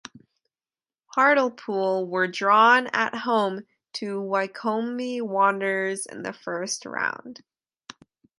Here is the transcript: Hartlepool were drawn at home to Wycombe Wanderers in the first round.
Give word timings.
Hartlepool 1.15 2.07
were 2.07 2.25
drawn 2.27 2.87
at 2.87 3.13
home 3.13 3.67
to 3.93 4.19
Wycombe 4.19 4.97
Wanderers 5.19 6.07
in 6.07 6.23
the 6.23 6.33
first 6.33 6.87
round. 6.87 7.43